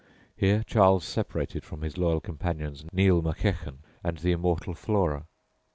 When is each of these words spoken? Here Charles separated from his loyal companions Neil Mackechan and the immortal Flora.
Here 0.35 0.63
Charles 0.65 1.05
separated 1.05 1.63
from 1.63 1.83
his 1.83 1.95
loyal 1.95 2.21
companions 2.21 2.83
Neil 2.91 3.21
Mackechan 3.21 3.83
and 4.03 4.17
the 4.17 4.31
immortal 4.31 4.73
Flora. 4.73 5.27